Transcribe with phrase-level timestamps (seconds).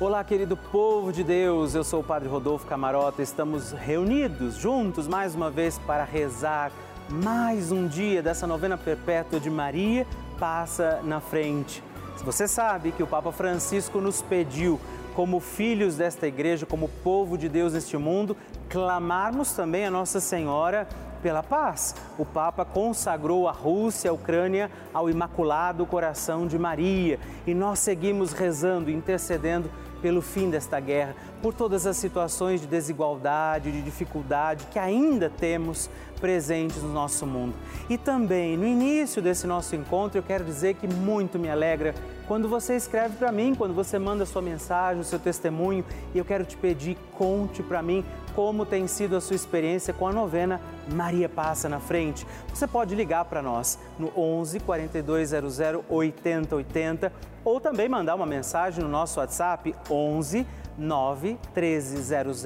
[0.00, 3.20] Olá, querido povo de Deus, eu sou o Padre Rodolfo Camarota.
[3.20, 6.70] Estamos reunidos juntos mais uma vez para rezar
[7.10, 10.06] mais um dia dessa novena perpétua de Maria
[10.38, 11.82] Passa na Frente.
[12.24, 14.78] Você sabe que o Papa Francisco nos pediu,
[15.16, 18.36] como filhos desta igreja, como povo de Deus neste mundo,
[18.68, 20.86] clamarmos também a Nossa Senhora
[21.20, 21.96] pela paz.
[22.16, 28.32] O Papa consagrou a Rússia, a Ucrânia ao Imaculado Coração de Maria e nós seguimos
[28.32, 29.68] rezando, intercedendo
[30.00, 35.90] pelo fim desta guerra, por todas as situações de desigualdade, de dificuldade que ainda temos
[36.18, 37.54] presentes no nosso mundo.
[37.88, 41.94] E também, no início desse nosso encontro, eu quero dizer que muito me alegra
[42.26, 46.44] quando você escreve para mim, quando você manda sua mensagem, seu testemunho, e eu quero
[46.44, 48.04] te pedir, conte para mim
[48.38, 50.60] como tem sido a sua experiência com a novena
[50.92, 52.24] Maria Passa na Frente.
[52.54, 57.12] Você pode ligar para nós no 11 4200 8080
[57.44, 60.46] ou também mandar uma mensagem no nosso WhatsApp 11
[60.78, 62.44] 9 1300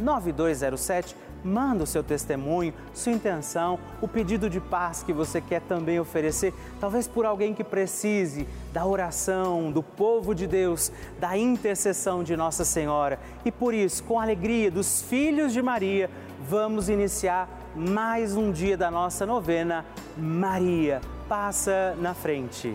[0.00, 6.00] 9207 manda o seu testemunho, sua intenção, o pedido de paz que você quer também
[6.00, 12.36] oferecer, talvez por alguém que precise da oração do povo de Deus, da intercessão de
[12.36, 13.18] Nossa Senhora.
[13.44, 16.10] E por isso, com a alegria dos filhos de Maria,
[16.48, 19.84] vamos iniciar mais um dia da nossa novena.
[20.16, 22.74] Maria passa na frente.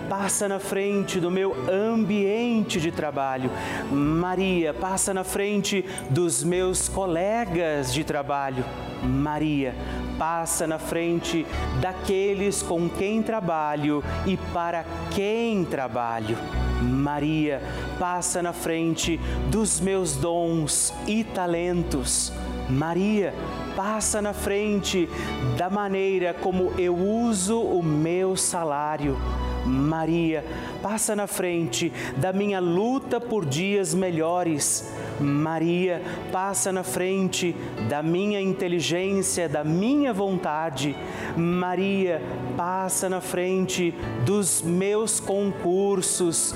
[0.11, 3.49] passa na frente do meu ambiente de trabalho.
[3.89, 8.65] Maria, passa na frente dos meus colegas de trabalho.
[9.01, 9.73] Maria,
[10.19, 11.47] passa na frente
[11.79, 16.37] daqueles com quem trabalho e para quem trabalho.
[16.81, 17.61] Maria,
[17.97, 19.17] passa na frente
[19.49, 22.33] dos meus dons e talentos.
[22.69, 23.33] Maria,
[23.77, 25.07] passa na frente
[25.55, 29.17] da maneira como eu uso o meu salário.
[29.65, 30.43] Maria,
[30.81, 34.91] passa na frente da minha luta por dias melhores.
[35.19, 37.55] Maria, passa na frente
[37.87, 40.95] da minha inteligência, da minha vontade.
[41.37, 42.21] Maria,
[42.57, 43.93] passa na frente
[44.25, 46.55] dos meus concursos,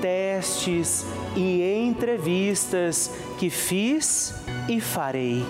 [0.00, 1.04] testes
[1.36, 4.34] e entrevistas que fiz
[4.68, 5.44] e farei.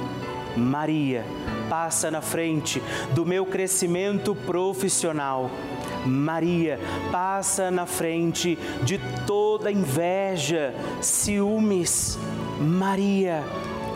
[0.57, 1.25] Maria,
[1.69, 2.83] passa na frente
[3.15, 5.51] do meu crescimento profissional.
[6.07, 6.79] Maria
[7.11, 12.19] passa na frente de toda inveja, ciúmes.
[12.61, 13.43] Maria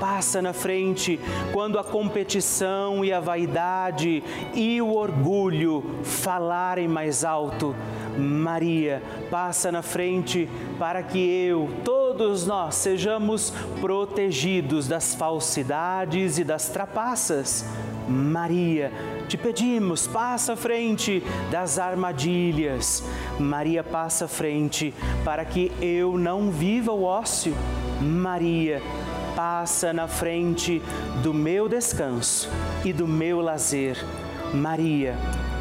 [0.00, 1.20] passa na frente
[1.52, 4.24] quando a competição e a vaidade
[4.54, 7.76] e o orgulho falarem mais alto.
[8.18, 10.48] Maria passa na frente
[10.78, 17.64] para que eu, todos nós, sejamos protegidos das falsidades e das trapaças.
[18.10, 18.92] Maria,
[19.28, 23.04] te pedimos, passa à frente das armadilhas.
[23.38, 24.92] Maria passa à frente
[25.24, 27.54] para que eu não viva o ócio.
[28.00, 28.82] Maria,
[29.36, 30.82] passa na frente
[31.22, 32.50] do meu descanso
[32.84, 33.96] e do meu lazer.
[34.52, 35.14] Maria,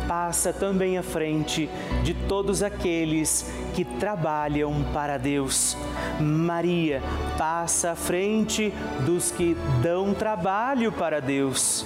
[0.07, 1.69] passa também à frente
[2.03, 5.77] de todos aqueles que trabalham para Deus.
[6.19, 6.99] Maria
[7.37, 8.73] passa à frente
[9.05, 11.85] dos que dão trabalho para Deus.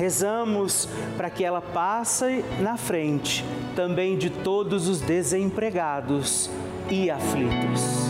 [0.00, 3.44] rezamos para que ela passe na frente
[3.76, 6.50] também de todos os desempregados
[6.88, 8.08] e aflitos.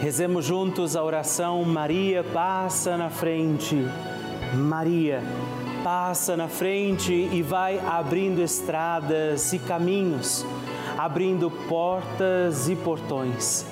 [0.00, 3.76] Rezemos juntos a oração Maria passa na frente.
[4.54, 5.24] Maria
[5.82, 10.46] passa na frente e vai abrindo estradas e caminhos,
[10.96, 13.71] abrindo portas e portões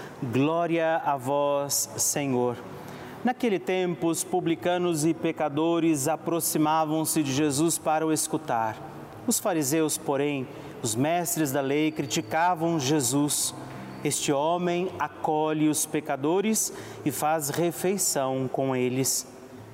[0.23, 2.55] Glória a vós, Senhor.
[3.23, 8.77] Naquele tempo, os publicanos e pecadores aproximavam-se de Jesus para o escutar.
[9.25, 10.47] Os fariseus, porém,
[10.83, 13.55] os mestres da lei, criticavam Jesus.
[14.03, 16.71] Este homem acolhe os pecadores
[17.03, 19.27] e faz refeição com eles.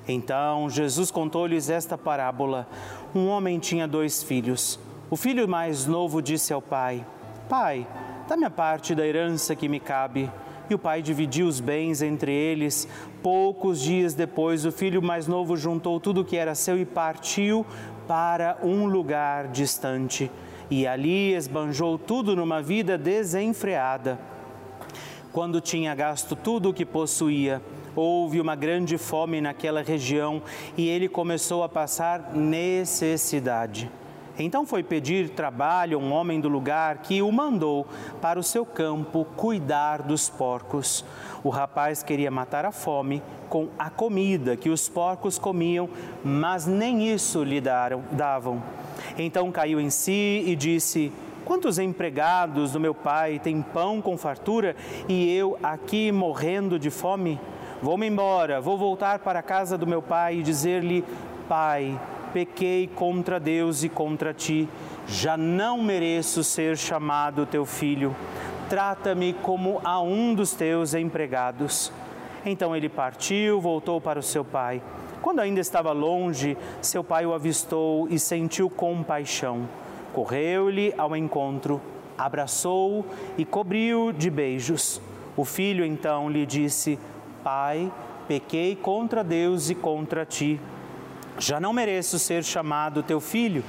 [0.08, 2.66] Então Jesus contou-lhes esta parábola.
[3.14, 4.80] Um homem tinha dois filhos.
[5.10, 7.04] O filho mais novo disse ao pai:
[7.50, 7.86] Pai,
[8.28, 10.30] Dá-me a parte da herança que me cabe.
[10.68, 12.86] e o pai dividiu os bens entre eles.
[13.22, 17.64] Poucos dias depois, o filho mais novo juntou tudo que era seu e partiu
[18.06, 20.30] para um lugar distante.
[20.70, 24.18] E ali esbanjou tudo numa vida desenfreada.
[25.32, 27.62] Quando tinha gasto tudo o que possuía,
[27.96, 30.42] houve uma grande fome naquela região
[30.76, 33.90] e ele começou a passar necessidade.
[34.38, 37.86] Então foi pedir trabalho a um homem do lugar que o mandou
[38.20, 41.04] para o seu campo cuidar dos porcos.
[41.42, 45.88] O rapaz queria matar a fome com a comida que os porcos comiam,
[46.24, 48.62] mas nem isso lhe daram, davam.
[49.18, 51.12] Então caiu em si e disse:
[51.44, 54.76] Quantos empregados do meu pai têm pão com fartura
[55.08, 57.40] e eu aqui morrendo de fome?
[57.82, 61.04] Vou-me embora, vou voltar para a casa do meu pai e dizer-lhe:
[61.48, 61.98] Pai,
[62.32, 64.68] pequei contra Deus e contra ti,
[65.06, 68.14] já não mereço ser chamado teu filho.
[68.68, 71.92] Trata-me como a um dos teus empregados.
[72.44, 74.82] Então ele partiu, voltou para o seu pai.
[75.22, 79.68] Quando ainda estava longe, seu pai o avistou e sentiu compaixão.
[80.12, 81.80] Correu-lhe ao encontro,
[82.16, 83.04] abraçou-o
[83.36, 85.00] e cobriu de beijos.
[85.36, 86.98] O filho então lhe disse:
[87.42, 87.92] Pai,
[88.26, 90.60] pequei contra Deus e contra ti
[91.38, 93.64] já não mereço ser chamado teu filho.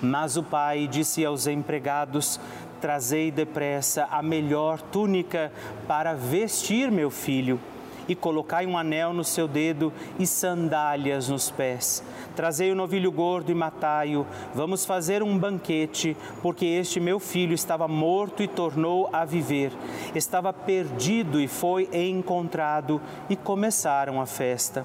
[0.00, 2.38] Mas o pai disse aos empregados:
[2.80, 5.50] Trazei depressa a melhor túnica
[5.88, 7.58] para vestir meu filho,
[8.06, 12.04] e colocai um anel no seu dedo e sandálias nos pés.
[12.36, 14.26] Trazei o novilho gordo e matai-o.
[14.54, 19.72] Vamos fazer um banquete, porque este meu filho estava morto e tornou a viver.
[20.14, 23.00] Estava perdido e foi encontrado,
[23.30, 24.84] e começaram a festa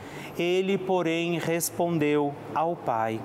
[0.41, 3.21] Ele, porém, respondeu ao pai: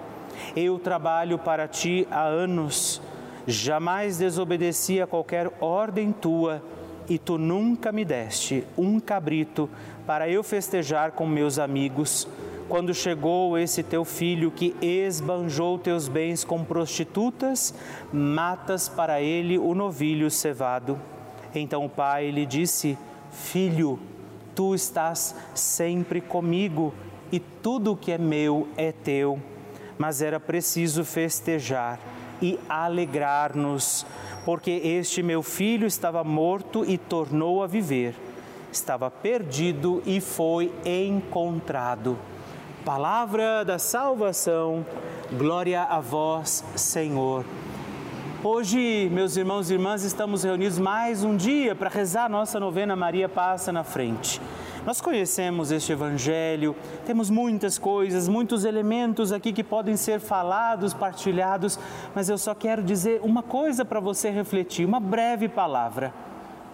[0.55, 3.01] Eu trabalho para ti há anos,
[3.47, 6.63] jamais desobedeci a qualquer ordem tua,
[7.09, 9.71] e tu nunca me deste um cabrito
[10.07, 12.29] para eu festejar com meus amigos.
[12.69, 17.73] Quando chegou esse teu filho que esbanjou teus bens com prostitutas,
[18.13, 21.01] matas para ele o novilho cevado.
[21.55, 22.99] Então o pai lhe disse:
[23.31, 23.99] Filho,
[24.55, 26.93] tu estás sempre comigo
[27.33, 29.41] e tudo o que é meu é teu.
[29.99, 31.99] Mas era preciso festejar
[32.41, 34.07] e alegrar-nos,
[34.45, 38.15] porque este meu filho estava morto e tornou a viver,
[38.71, 42.19] estava perdido e foi encontrado.
[42.85, 44.87] Palavra da salvação,
[45.33, 47.45] glória a vós, Senhor.
[48.45, 52.95] Hoje, meus irmãos e irmãs, estamos reunidos mais um dia para rezar a nossa novena
[52.95, 54.41] Maria Passa na Frente.
[54.87, 61.77] Nós conhecemos este Evangelho, temos muitas coisas, muitos elementos aqui que podem ser falados, partilhados,
[62.15, 66.15] mas eu só quero dizer uma coisa para você refletir, uma breve palavra.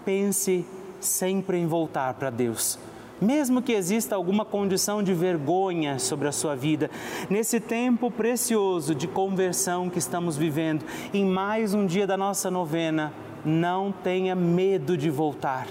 [0.05, 0.63] Pense
[1.01, 2.79] sempre em voltar para Deus
[3.21, 6.91] mesmo que exista alguma condição de vergonha sobre a sua vida,
[7.31, 13.13] nesse tempo precioso de conversão que estamos vivendo, em mais um dia da nossa novena,
[13.45, 15.69] não tenha medo de voltar.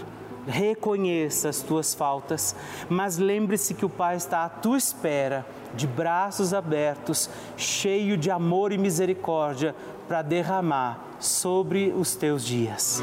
[0.48, 2.56] Reconheça as tuas faltas,
[2.90, 5.46] mas lembre-se que o Pai está à tua espera,
[5.76, 9.76] de braços abertos, cheio de amor e misericórdia,
[10.08, 13.02] para derramar sobre os teus dias.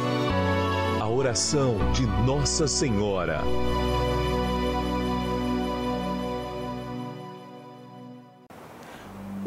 [1.00, 3.40] A oração de Nossa Senhora.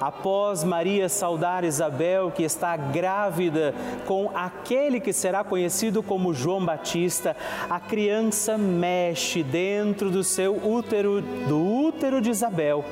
[0.00, 3.74] após Maria saudar Isabel, que está grávida
[4.06, 7.36] com aquele que será conhecido como João Batista,
[7.68, 12.84] a criança mexe dentro do seu útero, do útero de Isabel.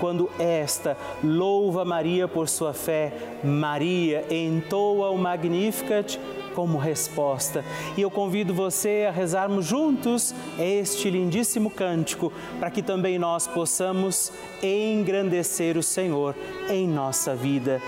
[0.00, 6.18] Quando esta louva Maria por sua fé, Maria entoa o Magnificat
[6.54, 7.64] como resposta.
[7.96, 14.32] E eu convido você a rezarmos juntos este lindíssimo cântico, para que também nós possamos
[14.62, 16.34] engrandecer o Senhor
[16.68, 17.80] em nossa vida.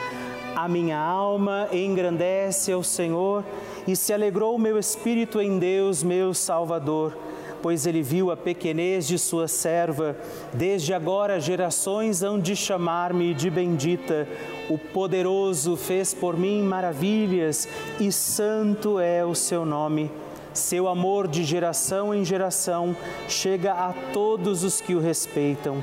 [0.55, 3.45] A minha alma engrandece ao Senhor
[3.87, 7.17] e se alegrou o meu espírito em Deus, meu Salvador,
[7.63, 10.17] pois ele viu a pequenez de sua serva.
[10.53, 14.27] Desde agora gerações hão de chamar-me de bendita.
[14.69, 17.69] O poderoso fez por mim maravilhas
[18.01, 20.11] e santo é o seu nome.
[20.53, 22.97] Seu amor de geração em geração
[23.29, 25.83] chega a todos os que o respeitam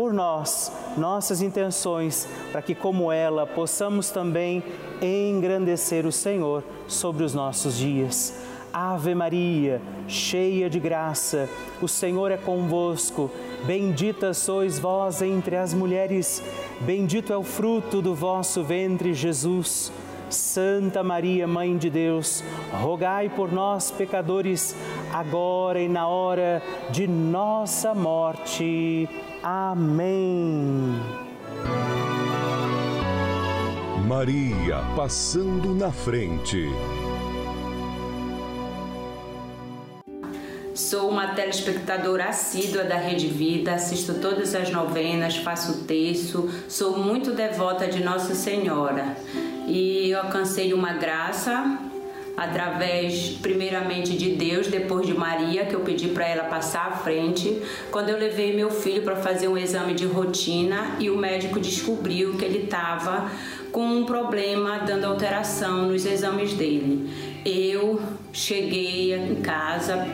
[0.00, 4.64] por nós, nossas intenções, para que, como ela, possamos também
[5.02, 8.32] engrandecer o Senhor sobre os nossos dias.
[8.72, 9.78] Ave Maria,
[10.08, 11.50] cheia de graça,
[11.82, 13.30] o Senhor é convosco.
[13.66, 16.42] Bendita sois vós entre as mulheres,
[16.80, 19.92] bendito é o fruto do vosso ventre, Jesus.
[20.30, 24.74] Santa Maria, Mãe de Deus, rogai por nós, pecadores,
[25.12, 29.08] agora e na hora de nossa morte.
[29.42, 31.00] Amém.
[34.06, 36.68] Maria passando na frente.
[40.74, 47.32] Sou uma telespectadora assídua da Rede Vida, assisto todas as novenas, faço terço, sou muito
[47.32, 49.16] devota de Nossa Senhora.
[49.70, 51.78] E eu alcancei uma graça
[52.36, 57.60] através primeiramente de Deus, depois de Maria, que eu pedi para ela passar à frente,
[57.90, 62.38] quando eu levei meu filho para fazer um exame de rotina e o médico descobriu
[62.38, 63.30] que ele estava
[63.70, 67.10] com um problema dando alteração nos exames dele.
[67.44, 68.00] Eu
[68.32, 70.06] cheguei em casa,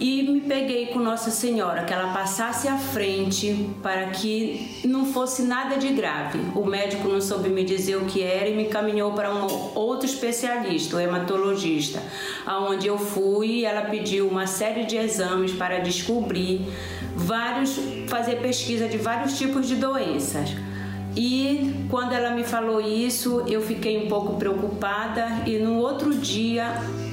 [0.00, 5.42] e me peguei com Nossa Senhora, que ela passasse à frente para que não fosse
[5.42, 6.38] nada de grave.
[6.54, 10.06] O médico não soube me dizer o que era e me caminhou para um outro
[10.06, 12.02] especialista, o hematologista,
[12.46, 16.62] aonde eu fui e ela pediu uma série de exames para descobrir
[17.14, 20.50] vários, fazer pesquisa de vários tipos de doenças.
[21.14, 26.72] E quando ela me falou isso, eu fiquei um pouco preocupada e no outro dia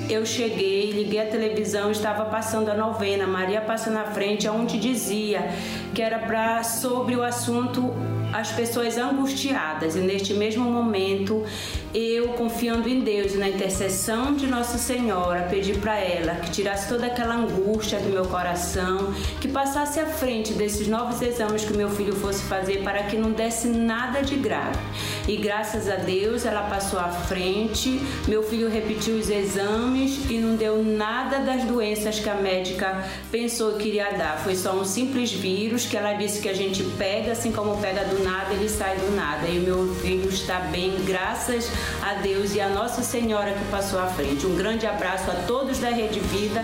[0.09, 5.49] eu cheguei, liguei a televisão, estava passando a novena, Maria passa na frente, onde dizia
[5.93, 7.93] que era para sobre o assunto
[8.33, 9.95] as pessoas angustiadas.
[9.95, 11.43] E neste mesmo momento,
[11.97, 16.87] eu, confiando em Deus e na intercessão de Nossa Senhora, pedi para ela que tirasse
[16.87, 21.89] toda aquela angústia do meu coração, que passasse à frente desses novos exames que meu
[21.89, 24.77] filho fosse fazer para que não desse nada de grave.
[25.27, 30.55] E graças a Deus, ela passou à frente, meu filho repetiu os exames e não
[30.55, 34.37] deu nada das doenças que a médica pensou que iria dar.
[34.43, 38.03] Foi só um simples vírus que ela disse que a gente pega, assim como pega
[38.05, 39.47] do nada, ele sai do nada.
[39.47, 41.86] E meu filho está bem, graças a
[42.21, 44.45] Deus e a Nossa Senhora que passou à frente.
[44.45, 46.63] Um grande abraço a todos da Rede Vida.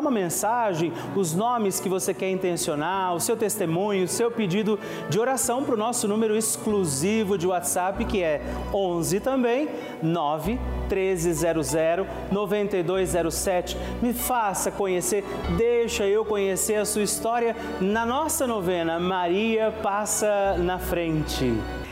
[0.00, 5.20] uma mensagem, os nomes que você quer intencionar, o seu testemunho, o seu pedido de
[5.20, 9.68] oração para o nosso número exclusivo de WhatsApp, que é 11 também
[10.02, 10.58] 9
[10.88, 11.70] 1300
[12.30, 13.76] 9207.
[14.02, 15.24] Me faça conhecer,
[15.56, 21.79] deixa eu conhecer a sua história na nossa novena Maria Passa na Frente.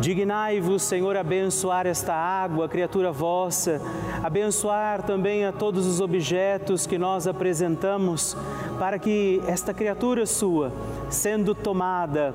[0.00, 3.80] Dignai-vos, Senhor, abençoar esta água, criatura vossa,
[4.22, 8.36] abençoar também a todos os objetos que nós apresentamos,
[8.78, 10.72] para que esta criatura sua,
[11.08, 12.34] sendo tomada,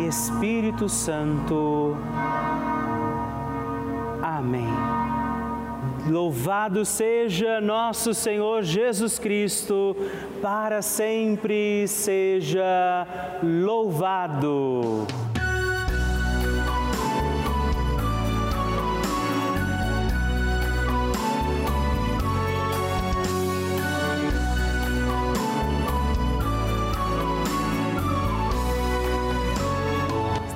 [0.00, 1.96] Espírito Santo.
[4.22, 4.68] Amém.
[6.08, 9.96] Louvado seja nosso Senhor Jesus Cristo,
[10.40, 13.06] para sempre seja
[13.42, 15.06] louvado.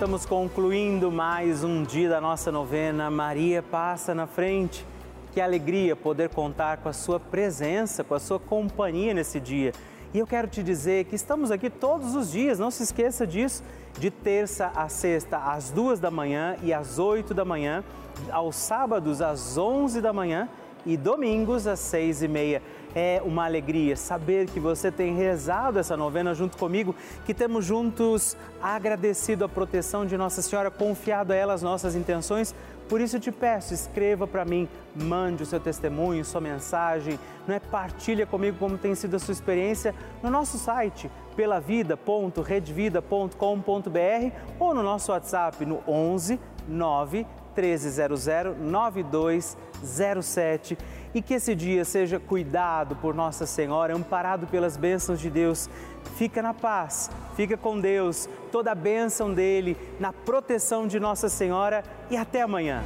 [0.07, 3.11] Estamos concluindo mais um dia da nossa novena.
[3.11, 4.87] Maria passa na frente.
[5.33, 9.73] Que alegria poder contar com a sua presença, com a sua companhia nesse dia.
[10.15, 13.65] E eu quero te dizer que estamos aqui todos os dias, não se esqueça disso,
[13.99, 17.83] de terça a sexta, às duas da manhã e às oito da manhã,
[18.31, 20.49] aos sábados, às onze da manhã
[20.87, 22.63] e domingos, às seis e meia.
[22.99, 26.95] É uma alegria saber que você tem rezado essa novena junto comigo,
[27.27, 32.55] que temos juntos agradecido a proteção de Nossa Senhora, confiado a ela as nossas intenções
[32.89, 37.55] por isso eu te peço, escreva para mim, mande o seu testemunho, sua mensagem, não
[37.55, 37.59] é?
[37.59, 44.31] partilha comigo como tem sido a sua experiência no nosso site pelavida.redvida.com.br
[44.61, 48.27] ou no nosso WhatsApp no 11 9 1300
[48.61, 50.79] 9207
[51.17, 55.67] e que esse dia seja cuidado por Nossa Senhora, amparado pelas bênçãos de Deus.
[56.15, 61.83] Fica na paz, fica com Deus, toda a bênção dele, na proteção de Nossa Senhora
[62.11, 62.83] e até amanhã.